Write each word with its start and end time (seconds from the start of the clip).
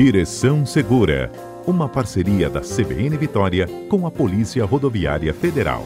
Direção 0.00 0.64
Segura, 0.64 1.28
uma 1.66 1.88
parceria 1.88 2.48
da 2.48 2.60
CBN 2.60 3.16
Vitória 3.16 3.66
com 3.90 4.06
a 4.06 4.10
Polícia 4.12 4.64
Rodoviária 4.64 5.34
Federal. 5.34 5.82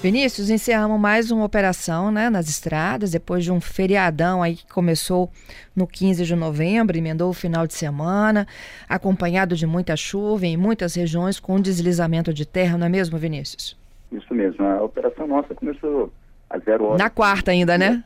Vinícius, 0.00 0.48
encerramos 0.48 1.00
mais 1.00 1.32
uma 1.32 1.44
operação 1.44 2.12
né, 2.12 2.30
nas 2.30 2.48
estradas, 2.48 3.10
depois 3.10 3.42
de 3.42 3.50
um 3.50 3.60
feriadão 3.60 4.44
aí 4.44 4.54
que 4.54 4.72
começou 4.72 5.28
no 5.74 5.88
15 5.88 6.24
de 6.24 6.36
novembro, 6.36 6.96
emendou 6.96 7.30
o 7.30 7.34
final 7.34 7.66
de 7.66 7.74
semana, 7.74 8.46
acompanhado 8.88 9.56
de 9.56 9.66
muita 9.66 9.96
chuva 9.96 10.46
em 10.46 10.56
muitas 10.56 10.94
regiões 10.94 11.40
com 11.40 11.60
deslizamento 11.60 12.32
de 12.32 12.46
terra, 12.46 12.78
não 12.78 12.86
é 12.86 12.88
mesmo, 12.88 13.18
Vinícius? 13.18 13.76
Isso 14.12 14.32
mesmo, 14.32 14.64
a 14.64 14.84
operação 14.84 15.26
nossa 15.26 15.52
começou 15.52 16.12
às 16.48 16.62
zero 16.62 16.84
hora. 16.84 16.98
Na 16.98 17.10
quarta 17.10 17.50
ainda, 17.50 17.76
né? 17.76 18.04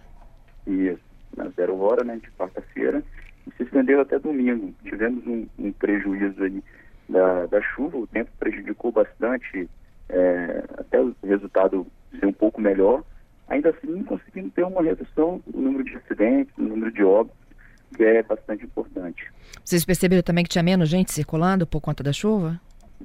Isso, 0.67 1.04
na 1.37 1.49
zero 1.51 1.79
hora, 1.81 2.05
né, 2.05 2.19
de 2.23 2.31
quarta-feira, 2.33 3.03
e 3.47 3.51
se 3.57 3.63
estendeu 3.63 4.01
até 4.01 4.19
domingo. 4.19 4.75
Tivemos 4.85 5.27
um, 5.27 5.47
um 5.59 5.73
prejuízo 5.73 6.43
aí 6.43 6.63
da, 7.09 7.47
da 7.47 7.61
chuva, 7.61 7.99
o 7.99 8.07
tempo 8.07 8.31
prejudicou 8.39 8.91
bastante 8.93 9.69
é, 10.09 10.65
até 10.79 11.01
o 11.01 11.15
resultado 11.23 11.87
ser 12.19 12.27
um 12.27 12.33
pouco 12.33 12.61
melhor, 12.61 13.03
ainda 13.49 13.71
assim 13.71 14.03
conseguindo 14.05 14.51
ter 14.51 14.65
uma 14.65 14.83
redução 14.83 15.43
no 15.53 15.61
número 15.61 15.85
de 15.85 15.97
acidentes, 15.97 16.55
no 16.57 16.69
número 16.69 16.93
de 16.93 17.03
óbitos, 17.03 17.39
que 17.97 18.03
é 18.03 18.23
bastante 18.23 18.65
importante. 18.65 19.31
Vocês 19.65 19.85
perceberam 19.85 20.23
também 20.23 20.45
que 20.45 20.51
tinha 20.51 20.63
menos 20.63 20.89
gente 20.89 21.13
circulando 21.13 21.67
por 21.67 21.81
conta 21.81 22.03
da 22.03 22.13
chuva? 22.13 22.61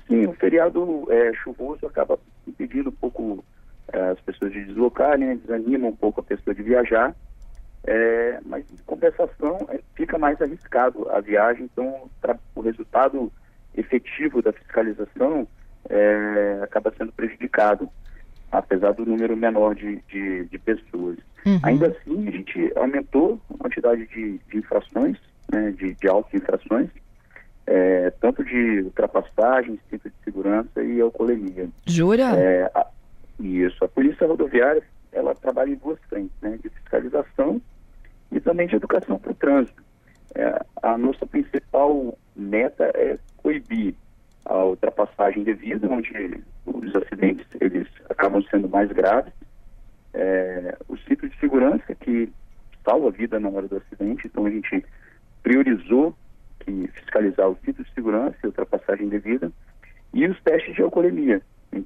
Sim, 0.07 0.25
o 0.27 0.33
feriado 0.33 1.07
é, 1.11 1.33
chuvoso 1.33 1.85
acaba 1.85 2.17
impedindo 2.47 2.89
um 2.89 2.93
pouco 2.93 3.43
é, 3.91 3.99
as 4.09 4.19
pessoas 4.21 4.51
de 4.51 4.63
deslocarem, 4.65 5.27
né, 5.27 5.35
desanima 5.35 5.87
um 5.87 5.95
pouco 5.95 6.21
a 6.21 6.23
pessoa 6.23 6.55
de 6.55 6.63
viajar, 6.63 7.15
é, 7.85 8.39
mas 8.45 8.65
em 8.71 8.77
compensação 8.85 9.57
é, 9.69 9.79
fica 9.95 10.17
mais 10.17 10.41
arriscado 10.41 11.09
a 11.09 11.19
viagem, 11.19 11.69
então 11.71 12.09
o 12.55 12.61
resultado 12.61 13.31
efetivo 13.75 14.41
da 14.41 14.51
fiscalização 14.51 15.47
é, 15.89 16.59
acaba 16.61 16.93
sendo 16.97 17.11
prejudicado, 17.11 17.89
apesar 18.51 18.91
do 18.93 19.05
número 19.05 19.35
menor 19.37 19.75
de, 19.75 20.01
de, 20.07 20.45
de 20.45 20.59
pessoas. 20.59 21.17
Uhum. 21.45 21.59
Ainda 21.63 21.87
assim, 21.87 22.27
a 22.27 22.31
gente 22.31 22.71
aumentou 22.75 23.39
a 23.53 23.57
quantidade 23.57 24.05
de, 24.07 24.39
de 24.49 24.57
infrações, 24.57 25.17
né, 25.51 25.71
de, 25.71 25.93
de 25.93 26.07
auto-infrações, 26.07 26.89
é, 27.65 28.11
tanto 28.19 28.43
de 28.43 28.81
ultrapassagem, 28.81 29.79
cinto 29.89 30.09
de 30.09 30.15
segurança 30.23 30.83
e 30.83 30.99
alcoolemia. 30.99 31.69
Jura? 31.85 32.35
É, 32.35 32.69
a, 32.75 32.87
isso. 33.39 33.85
A 33.85 33.87
Polícia 33.87 34.27
Rodoviária, 34.27 34.83
ela 35.11 35.35
trabalha 35.35 35.71
em 35.71 35.75
duas 35.75 35.99
frentes, 36.09 36.35
né, 36.41 36.57
de 36.61 36.69
fiscalização 36.69 37.61
e 38.31 38.39
também 38.39 38.67
de 38.67 38.75
educação 38.75 39.17
para 39.17 39.31
o 39.31 39.35
trânsito. 39.35 39.83
É, 40.35 40.63
a 40.83 40.97
nossa 40.97 41.25
principal 41.25 42.17
meta 42.35 42.91
é 42.95 43.17
coibir 43.37 43.95
a 44.45 44.63
ultrapassagem 44.65 45.43
devida, 45.43 45.87
onde 45.87 46.43
os 46.65 46.95
acidentes 46.95 47.45
eles 47.59 47.87
acabam 48.09 48.41
sendo 48.43 48.69
mais 48.69 48.91
graves. 48.91 49.33
É, 50.13 50.77
o 50.87 50.97
cinto 50.97 51.27
de 51.29 51.39
segurança 51.39 51.93
que 51.95 52.31
salva 52.83 53.09
a 53.09 53.11
vida 53.11 53.39
na 53.39 53.49
hora 53.49 53.67
do 53.67 53.77
acidente, 53.77 54.27
então 54.27 54.45
a 54.45 54.49
gente 54.49 54.83
priorizou 55.43 56.15
que 56.59 56.87
fiscalizar 56.87 57.47
o 57.47 57.57
cinto 57.63 57.83
de 57.83 57.93
segurança 57.93 58.35
e 58.43 58.47
ultrapassagem 58.47 59.07
devida 59.09 59.51
e 60.13 60.25
os 60.27 60.39
testes 60.41 60.75
de 60.75 60.81
alcoolemia. 60.81 61.41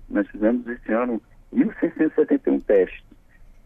Nós 0.09 0.27
fizemos 0.29 0.65
esse 0.67 0.91
ano 0.91 1.21
1.671 1.53 2.63
testes, 2.63 3.03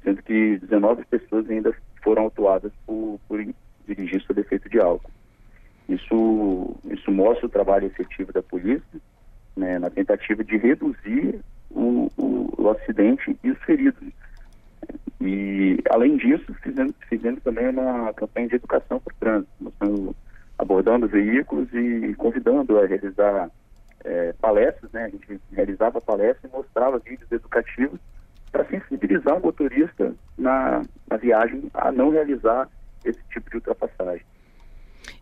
sendo 0.07 0.23
que 0.23 0.57
19 0.59 1.03
pessoas 1.05 1.49
ainda 1.49 1.75
foram 2.01 2.23
autuadas 2.23 2.71
por, 2.85 3.19
por 3.27 3.45
dirigir 3.85 4.21
sob 4.21 4.39
efeito 4.39 4.69
de 4.69 4.79
álcool. 4.79 5.11
Isso, 5.89 6.75
isso 6.85 7.11
mostra 7.11 7.45
o 7.45 7.49
trabalho 7.49 7.87
efetivo 7.87 8.31
da 8.31 8.41
polícia, 8.41 9.01
né, 9.55 9.77
na 9.77 9.89
tentativa 9.89 10.45
de 10.45 10.55
reduzir 10.55 11.41
o, 11.69 12.09
o, 12.17 12.53
o, 12.57 12.69
acidente 12.69 13.37
e 13.43 13.51
os 13.51 13.57
feridos. 13.63 14.07
E, 15.19 15.77
além 15.89 16.15
disso, 16.15 16.53
fizemos, 16.63 16.93
fizemos 17.09 17.43
também 17.43 17.67
uma 17.67 18.13
campanha 18.13 18.47
de 18.47 18.55
educação 18.55 19.01
para 19.01 19.13
o 19.13 19.17
trânsito, 19.19 19.51
mostrando, 19.59 20.15
abordando 20.57 21.07
veículos 21.07 21.67
e 21.73 22.13
convidando 22.15 22.79
a 22.79 22.85
realizar 22.85 23.49
é, 24.05 24.33
palestras, 24.39 24.89
né? 24.93 25.05
A 25.05 25.09
gente 25.09 25.41
realizava 25.51 25.99
palestras 25.99 26.49
e 26.49 26.55
mostrava 26.55 26.99
vídeos 26.99 27.29
educativos 27.29 27.99
para 28.57 28.65
sensibilizar 28.65 29.37
o 29.37 29.41
motorista 29.41 30.15
na, 30.35 30.81
na 31.07 31.17
viagem 31.17 31.69
a 31.75 31.91
não 31.91 32.09
realizar 32.09 32.67
esse 33.05 33.19
tipo 33.31 33.51
de 33.51 33.57
ultrapassagem. 33.57 34.25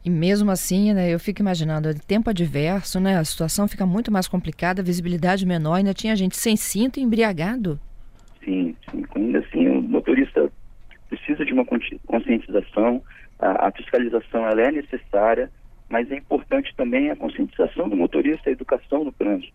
E 0.05 0.09
mesmo 0.09 0.49
assim, 0.49 0.93
né, 0.93 1.13
eu 1.13 1.19
fico 1.19 1.41
imaginando, 1.41 1.93
tempo 2.07 2.29
adverso, 2.29 2.97
né, 2.99 3.17
a 3.17 3.25
situação 3.25 3.67
fica 3.67 3.85
muito 3.85 4.09
mais 4.09 4.27
complicada, 4.27 4.81
visibilidade 4.81 5.45
menor, 5.45 5.75
ainda 5.75 5.93
tinha 5.93 6.15
gente 6.15 6.37
sem 6.37 6.55
cinto 6.55 6.97
e 6.97 7.03
embriagado. 7.03 7.77
Sim, 8.43 8.73
sim. 8.89 9.03
Ainda 9.15 9.39
assim, 9.39 9.67
o 9.67 9.81
motorista 9.81 10.49
precisa 11.09 11.43
de 11.43 11.51
uma 11.51 11.65
conscientização, 11.65 13.03
a, 13.37 13.67
a 13.67 13.71
fiscalização 13.71 14.47
ela 14.47 14.61
é 14.61 14.71
necessária, 14.71 15.51
mas 15.89 16.09
é 16.09 16.15
importante 16.15 16.73
também 16.77 17.11
a 17.11 17.15
conscientização 17.17 17.89
do 17.89 17.97
motorista, 17.97 18.49
a 18.49 18.53
educação 18.53 19.03
no 19.03 19.11
trânsito. 19.11 19.53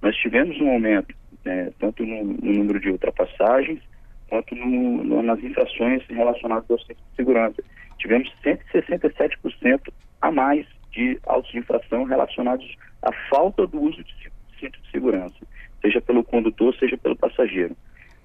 Nós 0.00 0.14
tivemos 0.16 0.60
um 0.60 0.70
aumento, 0.70 1.14
né, 1.46 1.70
tanto 1.78 2.04
no, 2.04 2.24
no, 2.24 2.52
número 2.52 2.80
de 2.80 2.90
ultrapassagens, 2.90 3.80
quanto 4.28 4.54
no, 4.54 5.04
no, 5.04 5.22
nas 5.22 5.42
infrações 5.42 6.02
relacionadas 6.08 6.68
ao 6.70 6.78
centro 6.80 7.02
de 7.10 7.16
segurança 7.16 7.62
tivemos 7.98 8.30
167% 8.44 9.92
a 10.20 10.30
mais 10.30 10.66
de 10.90 11.18
autos 11.24 11.50
de 11.50 11.58
infração 11.58 12.04
relacionados 12.04 12.66
à 13.02 13.12
falta 13.30 13.66
do 13.66 13.80
uso 13.80 14.02
de 14.02 14.14
cinto 14.58 14.80
de 14.80 14.90
segurança, 14.90 15.36
seja 15.80 16.00
pelo 16.00 16.24
condutor, 16.24 16.74
seja 16.76 16.96
pelo 16.96 17.16
passageiro. 17.16 17.76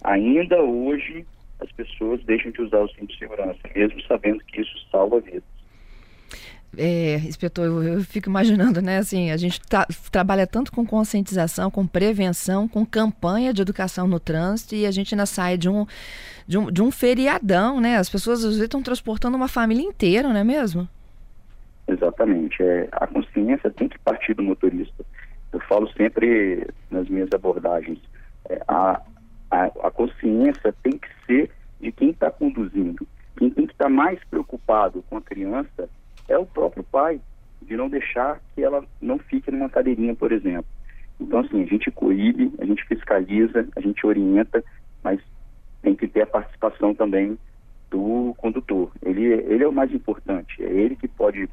Ainda 0.03 0.61
hoje, 0.61 1.25
as 1.59 1.71
pessoas 1.73 2.23
deixam 2.23 2.51
de 2.51 2.61
usar 2.61 2.79
o 2.79 2.89
cinto 2.89 3.07
de 3.07 3.19
segurança, 3.19 3.59
mesmo 3.75 4.01
sabendo 4.03 4.43
que 4.45 4.61
isso 4.61 4.87
salva 4.89 5.19
vidas. 5.19 5.43
É, 6.77 7.15
inspetor, 7.17 7.65
eu, 7.65 7.83
eu, 7.83 8.01
fico 8.01 8.29
imaginando, 8.29 8.81
né? 8.81 8.97
Assim, 8.97 9.29
a 9.29 9.37
gente 9.37 9.59
tá, 9.61 9.85
trabalha 10.09 10.47
tanto 10.47 10.71
com 10.71 10.85
conscientização, 10.85 11.69
com 11.69 11.85
prevenção, 11.85 12.67
com 12.67 12.85
campanha 12.85 13.53
de 13.53 13.61
educação 13.61 14.07
no 14.07 14.19
trânsito 14.19 14.73
e 14.73 14.85
a 14.85 14.91
gente 14.91 15.13
ainda 15.13 15.25
sai 15.25 15.57
de 15.57 15.67
um, 15.67 15.85
de 16.47 16.57
um, 16.57 16.71
de 16.71 16.81
um 16.81 16.89
feriadão, 16.89 17.81
né? 17.81 17.97
As 17.97 18.09
pessoas 18.09 18.39
às 18.39 18.51
vezes 18.51 18.61
estão 18.61 18.81
transportando 18.81 19.35
uma 19.35 19.49
família 19.49 19.83
inteira, 19.83 20.29
não 20.29 20.37
é 20.37 20.43
mesmo? 20.45 20.87
Exatamente. 21.87 22.63
É, 22.63 22.87
a 22.93 23.05
consciência 23.05 23.69
tem 23.69 23.89
que 23.89 23.99
partir 23.99 24.33
do 24.33 24.43
motorista. 24.43 25.03
Eu 25.51 25.59
falo 25.61 25.91
sempre 25.91 26.67
nas 26.89 27.09
minhas 27.09 27.29
abordagens, 27.33 27.99
é, 28.49 28.61
a, 28.65 29.01
a, 29.51 29.63
a 29.65 29.91
consciência 29.91 30.73
tem 30.81 30.93
que 30.93 31.09
ser 31.25 31.51
de 31.81 31.91
quem 31.91 32.11
está 32.11 32.31
conduzindo. 32.31 33.05
Quem 33.37 33.49
tem 33.49 33.65
que 33.65 33.73
estar 33.73 33.85
tá 33.85 33.89
mais 33.89 34.23
preocupado 34.29 35.03
com 35.09 35.17
a 35.17 35.21
criança 35.21 35.89
é 36.31 36.37
o 36.37 36.45
próprio 36.45 36.83
pai, 36.83 37.19
de 37.61 37.75
não 37.77 37.89
deixar 37.89 38.41
que 38.55 38.63
ela 38.63 38.83
não 39.01 39.19
fique 39.19 39.51
numa 39.51 39.69
cadeirinha, 39.69 40.15
por 40.15 40.31
exemplo. 40.31 40.65
Então, 41.19 41.39
assim, 41.39 41.61
a 41.61 41.65
gente 41.65 41.91
coíbe, 41.91 42.51
a 42.59 42.65
gente 42.65 42.83
fiscaliza, 42.85 43.67
a 43.75 43.81
gente 43.81 44.05
orienta, 44.05 44.63
mas 45.03 45.19
tem 45.81 45.95
que 45.95 46.07
ter 46.07 46.21
a 46.21 46.27
participação 46.27 46.95
também 46.95 47.37
do 47.89 48.33
condutor. 48.37 48.91
Ele, 49.03 49.25
ele 49.25 49.63
é 49.63 49.67
o 49.67 49.73
mais 49.73 49.93
importante, 49.93 50.63
é 50.63 50.69
ele 50.69 50.95
que 50.95 51.07
pode 51.07 51.47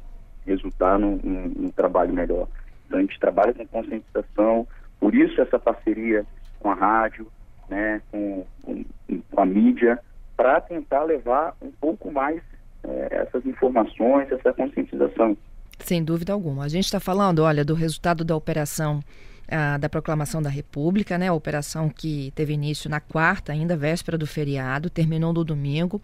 resultar 0.45 0.97
num, 0.97 1.19
num, 1.23 1.47
num 1.49 1.69
trabalho 1.69 2.13
melhor. 2.13 2.47
Então, 2.87 2.97
a 2.97 3.01
gente 3.01 3.19
trabalha 3.19 3.53
com 3.53 3.67
conscientização, 3.67 4.67
por 4.99 5.13
isso 5.13 5.39
essa 5.39 5.59
parceria 5.59 6.25
com 6.59 6.71
a 6.71 6.73
rádio, 6.73 7.27
né, 7.69 8.01
com, 8.11 8.45
com, 8.63 8.83
com 9.29 9.41
a 9.41 9.45
mídia, 9.45 9.99
para 10.35 10.59
tentar 10.61 11.03
levar 11.03 11.55
um 11.61 11.69
pouco 11.69 12.11
mais 12.11 12.41
é, 12.89 13.23
essas 13.27 13.45
informações, 13.45 14.31
essa 14.31 14.53
conscientização. 14.53 15.37
Sem 15.79 16.03
dúvida 16.03 16.33
alguma. 16.33 16.65
A 16.65 16.67
gente 16.67 16.85
está 16.85 16.99
falando, 16.99 17.39
olha, 17.39 17.63
do 17.63 17.73
resultado 17.73 18.23
da 18.23 18.35
operação 18.35 19.01
a, 19.51 19.77
da 19.77 19.89
proclamação 19.89 20.41
da 20.41 20.49
República, 20.49 21.17
né? 21.17 21.27
A 21.27 21.33
operação 21.33 21.89
que 21.89 22.31
teve 22.35 22.53
início 22.53 22.89
na 22.89 22.99
quarta, 22.99 23.51
ainda 23.51 23.75
véspera 23.75 24.17
do 24.17 24.27
feriado, 24.27 24.89
terminou 24.89 25.33
no 25.33 25.43
domingo. 25.43 26.01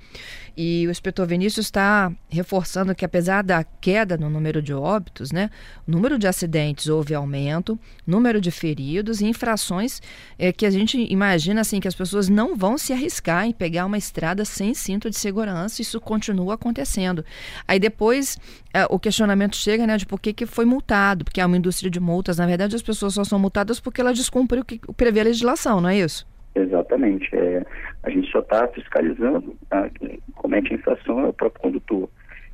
E 0.55 0.85
o 0.87 0.91
inspetor 0.91 1.27
Vinícius 1.27 1.67
está 1.67 2.11
reforçando 2.29 2.95
que, 2.95 3.05
apesar 3.05 3.43
da 3.43 3.63
queda 3.63 4.17
no 4.17 4.29
número 4.29 4.61
de 4.61 4.73
óbitos, 4.73 5.31
né? 5.31 5.49
O 5.87 5.91
número 5.91 6.17
de 6.17 6.27
acidentes 6.27 6.87
houve 6.87 7.13
aumento, 7.13 7.79
número 8.05 8.41
de 8.41 8.51
feridos 8.51 9.21
e 9.21 9.25
infrações 9.25 10.01
é, 10.37 10.51
que 10.51 10.65
a 10.65 10.69
gente 10.69 10.97
imagina 11.11 11.61
assim 11.61 11.79
que 11.79 11.87
as 11.87 11.95
pessoas 11.95 12.29
não 12.29 12.55
vão 12.55 12.77
se 12.77 12.93
arriscar 12.93 13.45
em 13.45 13.51
pegar 13.51 13.85
uma 13.85 13.97
estrada 13.97 14.45
sem 14.45 14.73
cinto 14.73 15.09
de 15.09 15.17
segurança. 15.17 15.81
Isso 15.81 15.99
continua 15.99 16.55
acontecendo. 16.55 17.23
Aí 17.67 17.79
depois 17.79 18.37
é, 18.73 18.85
o 18.89 18.99
questionamento 18.99 19.55
chega, 19.55 19.87
né, 19.87 19.97
de 19.97 20.05
por 20.05 20.19
que, 20.19 20.33
que 20.33 20.45
foi 20.45 20.65
multado, 20.65 21.23
porque 21.23 21.39
é 21.39 21.45
uma 21.45 21.55
indústria 21.55 21.89
de 21.89 21.99
multas. 21.99 22.37
Na 22.37 22.45
verdade, 22.45 22.75
as 22.75 22.81
pessoas 22.81 23.13
só 23.13 23.23
são 23.23 23.34
multadas 23.39 23.79
porque 23.79 24.01
elas 24.01 24.17
descumprem 24.17 24.61
o 24.61 24.65
que 24.65 24.79
prevê 24.93 25.21
a 25.21 25.23
legislação, 25.23 25.81
não 25.81 25.89
é 25.89 25.97
isso? 25.97 26.27
Exatamente. 26.55 27.29
É, 27.35 27.65
a 28.03 28.09
gente 28.09 28.31
só 28.31 28.39
está 28.39 28.67
fiscalizando, 28.69 29.55
tá? 29.69 29.89
quem 29.89 30.19
comete 30.35 30.73
a 30.73 30.75
infração 30.75 31.19
é 31.19 31.27
o 31.27 31.33
próprio 31.33 31.61
condutor. 31.61 32.09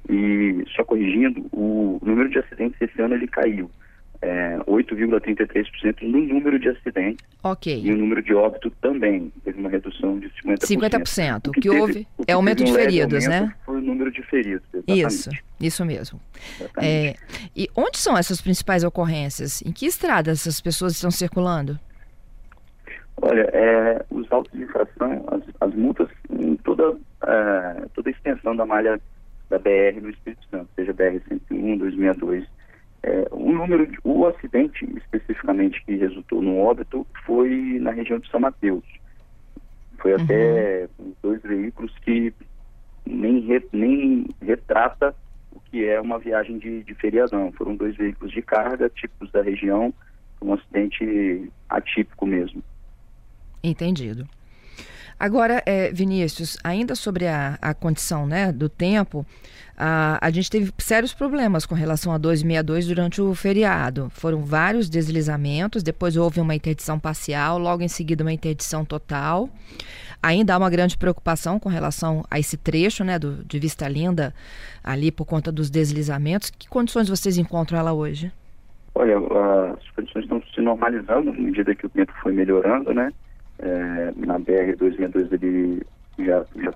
E 0.10 0.64
só 0.76 0.84
corrigindo, 0.84 1.46
o 1.52 2.00
número 2.04 2.30
de 2.30 2.40
acidentes 2.40 2.82
esse 2.82 3.00
ano 3.02 3.14
ele 3.14 3.28
caiu 3.28 3.70
é, 4.22 4.58
8,33% 4.68 6.02
no 6.04 6.20
número 6.20 6.60
de 6.60 6.70
acidentes. 6.70 7.26
Ok. 7.44 7.82
E 7.84 7.92
o 7.92 7.98
número 7.98 8.22
de 8.22 8.34
óbito 8.34 8.70
também 8.82 9.32
teve 9.44 9.60
uma 9.60 9.70
redução 9.70 10.20
de 10.20 10.30
50%. 10.46 10.60
50%. 10.60 11.48
O 11.48 11.52
que, 11.52 11.62
que 11.62 11.70
houve 11.70 12.08
é 12.28 12.34
aumento 12.34 12.64
um 12.64 12.66
de 12.66 12.74
feridos, 12.74 13.28
né? 13.28 13.54
Foi 13.66 13.78
o 13.78 13.82
número 13.82 14.12
de 14.12 14.22
feridos. 14.24 14.68
Exatamente. 14.74 15.08
Isso, 15.08 15.30
isso 15.60 15.86
mesmo. 15.86 16.20
É, 16.82 17.16
e 17.56 17.70
onde 17.76 17.98
são 17.98 18.18
essas 18.18 18.42
principais 18.42 18.84
ocorrências? 18.84 19.62
Em 19.62 19.72
que 19.72 19.86
estradas 19.86 20.42
essas 20.42 20.62
pessoas 20.62 20.94
estão 20.94 21.12
circulando? 21.12 21.80
Olha, 23.22 23.50
é, 23.54 24.06
os 24.10 24.32
autos 24.32 24.52
de 24.52 24.64
infração, 24.64 25.24
as, 25.28 25.42
as 25.60 25.76
multas 25.76 26.10
em 26.30 26.56
toda, 26.58 26.96
é, 27.24 27.86
toda 27.94 28.10
a 28.10 28.12
extensão 28.12 28.56
da 28.56 28.66
malha 28.66 29.00
da 29.50 29.60
BR 29.60 30.02
no 30.02 30.10
Espírito 30.10 30.46
Santo, 30.50 30.70
seja 30.76 30.94
BR-101, 30.94 31.78
262, 31.78 32.46
é, 33.04 33.28
o 33.32 33.52
número, 33.52 33.86
de, 33.86 33.98
o 34.04 34.26
acidente 34.28 34.86
especificamente 34.96 35.84
que 35.86 35.96
resultou 35.96 36.42
no 36.42 36.60
óbito 36.60 37.06
foi 37.26 37.78
na 37.80 37.92
região 37.92 38.20
de 38.20 38.30
São 38.30 38.40
Mateus. 38.40 38.84
Foi 40.02 40.16
uhum. 40.16 40.24
até 40.24 40.90
dois 41.22 41.42
veículos 41.42 41.94
que 42.00 42.34
nem, 43.06 43.40
re, 43.42 43.64
nem 43.72 44.28
retrata 44.42 45.16
o 45.52 45.60
que 45.60 45.86
é 45.86 46.02
uma 46.02 46.18
viagem 46.18 46.58
de, 46.58 46.84
de 46.84 46.96
feriadão. 46.96 47.52
Foram 47.52 47.76
dois 47.76 47.96
veículos 47.96 48.34
de 48.34 48.42
carga, 48.42 48.90
típicos 48.90 49.32
da 49.32 49.42
região, 49.42 49.94
um 50.42 50.54
acidente 50.54 51.52
atípico 51.70 52.26
mesmo. 52.26 52.64
Entendido. 53.64 54.28
Agora, 55.22 55.62
é, 55.68 55.92
Vinícius, 55.92 56.58
ainda 56.64 56.96
sobre 56.96 57.28
a, 57.28 57.56
a 57.62 57.76
condição 57.76 58.26
né, 58.26 58.52
do 58.52 58.68
tempo, 58.68 59.24
a, 59.78 60.18
a 60.20 60.32
gente 60.32 60.50
teve 60.50 60.74
sérios 60.80 61.14
problemas 61.14 61.64
com 61.64 61.76
relação 61.76 62.12
a 62.12 62.18
262 62.18 62.88
durante 62.88 63.22
o 63.22 63.36
feriado. 63.36 64.10
Foram 64.10 64.44
vários 64.44 64.90
deslizamentos, 64.90 65.84
depois 65.84 66.18
houve 66.18 66.42
uma 66.42 66.56
interdição 66.56 66.98
parcial, 66.98 67.60
logo 67.60 67.84
em 67.84 67.88
seguida 67.88 68.24
uma 68.24 68.34
interdição 68.34 68.84
total. 68.84 69.48
Ainda 70.24 70.56
há 70.56 70.58
uma 70.58 70.72
grande 70.72 70.98
preocupação 70.98 71.60
com 71.60 71.70
relação 71.70 72.26
a 72.28 72.40
esse 72.40 72.58
trecho 72.58 73.04
né, 73.04 73.20
do, 73.20 73.46
de 73.46 73.60
Vista 73.60 73.88
Linda, 73.88 74.34
ali 74.84 75.12
por 75.12 75.26
conta 75.26 75.52
dos 75.52 75.70
deslizamentos. 75.70 76.50
Que 76.50 76.68
condições 76.68 77.08
vocês 77.08 77.38
encontram 77.38 77.78
ela 77.78 77.94
hoje? 77.94 78.32
Olha, 78.96 79.18
as 79.20 79.88
condições 79.92 80.24
estão 80.24 80.42
se 80.52 80.62
normalizando 80.62 81.30
à 81.30 81.34
medida 81.34 81.76
que 81.76 81.86
o 81.86 81.90
tempo 81.90 82.12
foi 82.24 82.34
melhorando, 82.34 82.92
né? 82.92 83.14
É, 83.62 84.12
na 84.16 84.40
BR-262 84.40 85.32
ele 85.34 85.86
já, 86.20 86.46
já 86.56 86.74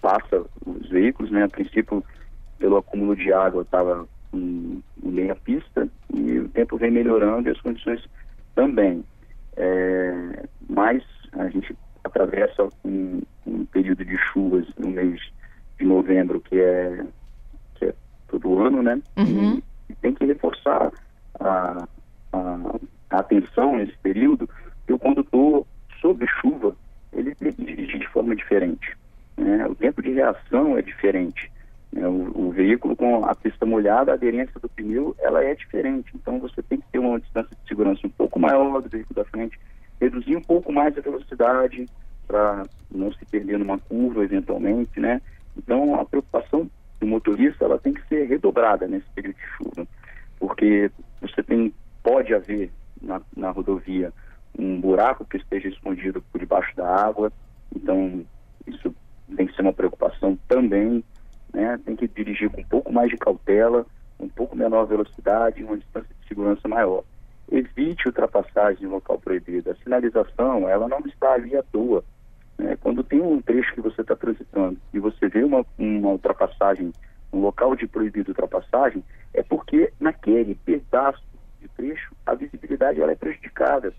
passa 0.00 0.44
os 0.66 0.88
veículos, 0.88 1.30
né? 1.30 1.44
A 1.44 1.48
princípio, 1.48 2.04
pelo 2.58 2.76
acúmulo 2.76 3.16
de 3.16 3.32
água, 3.32 3.62
estava 3.62 4.06
em, 4.32 4.82
em 5.02 5.10
meia 5.10 5.34
pista 5.34 5.88
e 6.12 6.38
o 6.38 6.48
tempo 6.48 6.76
vem 6.76 6.90
melhorando 6.90 7.48
e 7.48 7.52
as 7.52 7.60
condições 7.60 8.06
também. 8.54 9.02
É, 9.56 10.44
mas 10.68 11.02
a 11.32 11.48
gente 11.48 11.76
atravessa 12.04 12.68
um, 12.84 13.22
um, 13.46 13.64
período 13.66 14.04
de 14.04 14.16
chuvas 14.16 14.66
no 14.78 14.88
mês 14.88 15.20
de 15.78 15.84
novembro, 15.84 16.40
que 16.40 16.60
é, 16.60 17.04
que 17.76 17.86
é 17.86 17.94
todo 18.28 18.58
ano, 18.58 18.82
né? 18.82 19.00
Uhum. 19.16 19.56
E, 19.56 19.64
e, 19.92 19.94
tem 19.96 20.14
que 20.14 20.24
reforçar 20.24 20.92
a, 21.40 21.86
a, 22.32 22.58
a 23.10 23.18
atenção 23.18 23.76
nesse 23.76 23.96
período, 23.98 24.48
que 24.86 24.92
o 24.92 24.98
condutor 24.98 25.66
sob 26.00 26.26
chuva, 26.40 26.74
ele 27.12 27.34
tem 27.34 27.52
que 27.52 27.64
dirigir 27.64 28.00
de 28.00 28.08
forma 28.20 28.36
diferente. 28.36 28.96
Né? 29.36 29.66
O 29.66 29.74
tempo 29.74 30.02
de 30.02 30.12
reação 30.12 30.76
é 30.76 30.82
diferente. 30.82 31.50
Né? 31.90 32.06
O, 32.06 32.48
o, 32.48 32.50
veículo 32.50 32.94
com 32.94 33.24
a 33.24 33.34
pista 33.34 33.64
molhada, 33.64 34.12
a 34.12 34.14
aderência 34.14 34.60
do 34.60 34.68
pneu, 34.68 35.16
ela 35.18 35.42
é 35.42 35.54
diferente. 35.54 36.10
Então 36.14 36.38
você 36.38 36.62
tem 36.62 36.78
que 36.78 36.86
ter 36.92 36.98
uma 36.98 37.18
distância 37.18 37.56
de 37.56 37.68
segurança 37.68 38.06
um 38.06 38.10
pouco 38.10 38.38
maior 38.38 38.80
do 38.82 38.88
veículo 38.88 39.14
da 39.14 39.24
frente, 39.24 39.58
reduzir 40.00 40.36
um 40.36 40.42
pouco 40.42 40.70
mais 40.72 40.96
a 40.96 41.00
velocidade 41.00 41.86
para 42.28 42.64
não 42.90 43.12
se 43.12 43.24
perder 43.24 43.58
numa 43.58 43.78
curva 43.78 44.22
eventualmente, 44.22 45.00
né? 45.00 45.20
Então 45.56 45.98
a 45.98 46.04
preocupação 46.04 46.70
do 47.00 47.06
motorista 47.06 47.64
ela 47.64 47.78
tem 47.78 47.94
que 47.94 48.06
ser 48.06 48.28
redobrada 48.28 48.86
nesse 48.86 49.06
período 49.14 49.36
de 49.36 49.46
chuva, 49.56 49.88
porque 50.38 50.90
você 51.20 51.42
tem 51.42 51.72
pode 52.02 52.32
haver 52.34 52.70
na, 53.02 53.20
na 53.36 53.50
rodovia 53.50 54.12
um 54.58 54.80
buraco 54.80 55.24
que 55.24 55.36
esteja 55.36 55.68
escondido 55.68 56.22
por 56.22 56.38
debaixo 56.38 56.74
da 56.76 56.86
água. 56.86 57.32
Então, 57.90 58.24
isso 58.68 58.94
tem 59.36 59.48
que 59.48 59.56
ser 59.56 59.62
uma 59.62 59.72
preocupação 59.72 60.38
também. 60.46 61.02
Né? 61.52 61.76
Tem 61.84 61.96
que 61.96 62.06
dirigir 62.06 62.48
com 62.48 62.60
um 62.60 62.64
pouco 62.64 62.92
mais 62.92 63.10
de 63.10 63.16
cautela, 63.16 63.84
um 64.18 64.28
pouco 64.28 64.56
menor 64.56 64.84
velocidade, 64.84 65.64
uma 65.64 65.76
distância 65.76 66.14
de 66.20 66.28
segurança 66.28 66.68
maior. 66.68 67.02
Evite 67.50 68.06
ultrapassagem 68.06 68.84
em 68.84 68.88
local 68.90 69.18
proibido. 69.18 69.72
A 69.72 69.74
sinalização, 69.82 70.68
ela 70.68 70.86
não 70.86 71.00
está 71.00 71.32
ali 71.32 71.56
à 71.56 71.64
toa. 71.64 72.04
Né? 72.56 72.78
Quando 72.80 73.02
tem 73.02 73.20
um 73.20 73.42
trecho 73.42 73.74
que 73.74 73.80
você 73.80 74.02
está 74.02 74.14
transitando 74.14 74.78
e 74.94 75.00
você 75.00 75.28
vê 75.28 75.42
uma, 75.42 75.66
uma 75.76 76.10
ultrapassagem, 76.10 76.92
um 77.32 77.40
local 77.40 77.74
de 77.74 77.88
proibido 77.88 78.30
ultrapassagem, 78.30 79.02
é 79.34 79.42
porque 79.42 79.92
naquele 79.98 80.54
pedaço 80.54 81.24
de 81.60 81.66
trecho 81.70 82.14
a 82.24 82.34
visibilidade 82.34 83.00
ela 83.00 83.10
é 83.10 83.16
prejudicada 83.16 83.92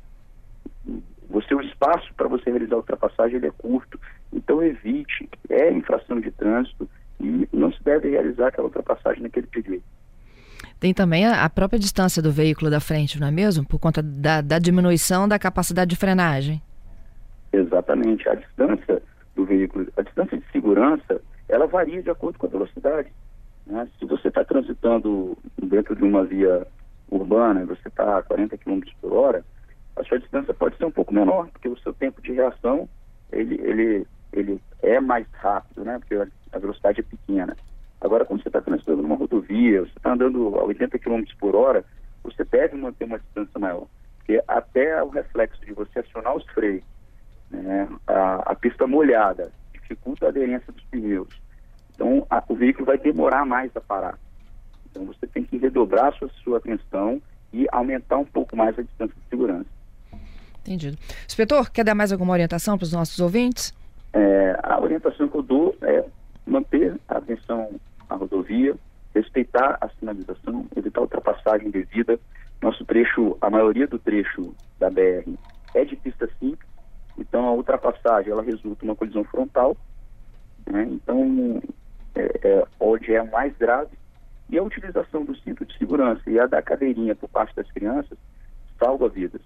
você 1.31 1.55
o 1.55 1.61
espaço 1.61 2.13
para 2.15 2.27
você 2.27 2.49
realizar 2.49 2.75
a 2.75 2.79
ultrapassagem 2.79 3.37
ele 3.37 3.47
é 3.47 3.51
curto. 3.51 3.99
Então 4.31 4.61
evite, 4.61 5.27
é 5.49 5.71
infração 5.71 6.19
de 6.19 6.29
trânsito 6.31 6.87
e 7.19 7.47
não 7.53 7.71
se 7.71 7.81
deve 7.83 8.09
realizar 8.09 8.47
aquela 8.47 8.67
ultrapassagem 8.67 9.23
naquele 9.23 9.47
período. 9.47 9.83
Tem 10.79 10.93
também 10.93 11.27
a, 11.27 11.49
própria 11.49 11.79
distância 11.79 12.21
do 12.21 12.31
veículo 12.31 12.69
da 12.69 12.79
frente, 12.79 13.19
não 13.19 13.27
é 13.27 13.31
mesmo? 13.31 13.65
Por 13.65 13.79
conta 13.79 14.01
da, 14.01 14.41
da 14.41 14.57
diminuição 14.57 15.27
da 15.27 15.37
capacidade 15.37 15.91
de 15.91 15.95
frenagem. 15.95 16.61
Exatamente. 17.53 18.27
A 18.27 18.35
distância 18.35 19.01
do 19.35 19.45
veículo, 19.45 19.87
a 19.95 20.01
distância 20.01 20.37
de 20.37 20.43
segurança, 20.51 21.21
ela 21.47 21.67
varia 21.67 22.01
de 22.01 22.09
acordo 22.09 22.39
com 22.39 22.47
a 22.47 22.49
velocidade. 22.49 23.09
Né? 23.65 23.87
Se 23.99 24.05
você 24.05 24.29
está 24.29 24.43
transitando 24.43 25.37
dentro 25.61 25.95
de 25.95 26.03
uma 26.03 26.25
via 26.25 26.65
urbana, 27.09 27.65
você 27.65 27.87
está 27.87 28.17
a 28.17 28.23
40 28.23 28.57
km 28.57 28.81
por 28.99 29.13
hora, 29.13 29.45
a 29.95 30.03
sua 30.03 30.19
distância 30.19 30.53
pode 30.53 30.77
ser 30.77 30.85
um 30.85 30.91
pouco 30.91 31.13
menor, 31.13 31.47
porque 31.49 31.67
o 31.67 31.77
seu 31.79 31.93
tempo 31.93 32.21
de 32.21 32.31
reação 32.31 32.87
ele, 33.31 33.55
ele, 33.61 34.07
ele 34.33 34.61
é 34.81 34.99
mais 34.99 35.25
rápido, 35.33 35.83
né? 35.83 35.99
Porque 35.99 36.15
a 36.15 36.59
velocidade 36.59 36.99
é 36.99 37.03
pequena. 37.03 37.55
Agora, 37.99 38.25
quando 38.25 38.41
você 38.41 38.49
está 38.49 38.61
transitando 38.61 39.01
numa 39.01 39.15
rodovia, 39.15 39.81
você 39.81 39.93
está 39.95 40.13
andando 40.13 40.55
a 40.57 40.63
80 40.63 40.97
km 40.99 41.23
por 41.39 41.55
hora, 41.55 41.85
você 42.23 42.43
deve 42.43 42.75
manter 42.75 43.05
uma 43.05 43.19
distância 43.19 43.59
maior. 43.59 43.87
Porque 44.17 44.43
até 44.47 45.01
o 45.03 45.09
reflexo 45.09 45.63
de 45.65 45.73
você 45.73 45.99
acionar 45.99 46.35
os 46.35 46.45
freios, 46.47 46.83
né? 47.49 47.87
a, 48.07 48.51
a 48.51 48.55
pista 48.55 48.87
molhada, 48.87 49.51
dificulta 49.73 50.25
a 50.25 50.29
aderência 50.29 50.71
dos 50.73 50.83
pneus. 50.85 51.29
Então, 51.93 52.25
a, 52.29 52.43
o 52.47 52.55
veículo 52.55 52.85
vai 52.85 52.97
demorar 52.97 53.45
mais 53.45 53.75
a 53.75 53.81
parar. 53.81 54.17
Então, 54.89 55.05
você 55.05 55.27
tem 55.27 55.43
que 55.43 55.57
redobrar 55.57 56.13
sua, 56.17 56.29
sua 56.43 56.57
atenção 56.57 57.21
e 57.53 57.67
aumentar 57.71 58.17
um 58.17 58.25
pouco 58.25 58.55
mais 58.55 58.77
a 58.77 58.81
distância 58.81 59.15
de 59.15 59.29
segurança. 59.29 59.80
Entendido. 60.61 60.97
Inspetor, 61.25 61.71
quer 61.71 61.83
dar 61.83 61.95
mais 61.95 62.11
alguma 62.11 62.33
orientação 62.33 62.77
para 62.77 62.85
os 62.85 62.93
nossos 62.93 63.19
ouvintes? 63.19 63.73
É, 64.13 64.59
a 64.61 64.79
orientação 64.79 65.27
que 65.27 65.37
eu 65.37 65.41
dou 65.41 65.75
é 65.81 66.05
manter 66.45 66.95
a 67.07 67.17
atenção 67.17 67.69
à 68.09 68.15
rodovia, 68.15 68.75
respeitar 69.13 69.77
a 69.81 69.89
sinalização, 69.99 70.65
evitar 70.75 71.01
ultrapassagem 71.01 71.71
devida. 71.71 72.19
Nosso 72.61 72.85
trecho, 72.85 73.37
a 73.41 73.49
maioria 73.49 73.87
do 73.87 73.97
trecho 73.97 74.53
da 74.79 74.89
BR 74.89 75.33
é 75.73 75.85
de 75.85 75.95
pista 75.95 76.29
simples, 76.39 76.69
então 77.17 77.47
a 77.47 77.53
ultrapassagem 77.53 78.31
ela 78.31 78.43
resulta 78.43 78.85
uma 78.85 78.95
colisão 78.95 79.23
frontal, 79.23 79.75
né? 80.69 80.87
então 80.91 81.61
é, 82.13 82.39
é, 82.43 82.65
onde 82.79 83.13
é 83.13 83.23
mais 83.23 83.55
grave, 83.57 83.97
e 84.49 84.57
a 84.57 84.63
utilização 84.63 85.23
do 85.23 85.35
cinto 85.37 85.65
de 85.65 85.75
segurança 85.77 86.29
e 86.29 86.37
a 86.37 86.45
da 86.45 86.61
cadeirinha 86.61 87.15
por 87.15 87.29
parte 87.29 87.55
das 87.55 87.71
crianças 87.71 88.17
salva 88.77 89.07
vidas. 89.07 89.41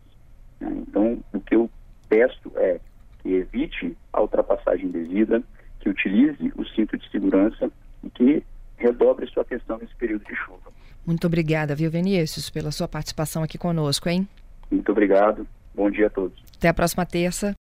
Né? 0.65 0.83
Então, 0.87 1.19
o 1.33 1.39
que 1.39 1.55
eu 1.55 1.69
peço 2.09 2.51
é 2.55 2.79
que 3.21 3.33
evite 3.33 3.95
a 4.13 4.21
ultrapassagem 4.21 4.89
devida, 4.89 5.43
que 5.79 5.89
utilize 5.89 6.51
o 6.55 6.65
cinto 6.65 6.97
de 6.97 7.09
segurança 7.09 7.71
e 8.03 8.09
que 8.09 8.43
redobre 8.77 9.27
sua 9.27 9.43
atenção 9.43 9.77
nesse 9.77 9.95
período 9.95 10.25
de 10.25 10.35
chuva. 10.35 10.71
Muito 11.05 11.27
obrigada, 11.27 11.75
viu, 11.75 11.89
Vinícius, 11.91 12.49
pela 12.49 12.71
sua 12.71 12.87
participação 12.87 13.43
aqui 13.43 13.57
conosco, 13.57 14.09
hein? 14.09 14.27
Muito 14.71 14.91
obrigado. 14.91 15.47
Bom 15.73 15.91
dia 15.91 16.07
a 16.07 16.09
todos. 16.09 16.41
Até 16.57 16.69
a 16.69 16.73
próxima 16.73 17.05
terça. 17.05 17.53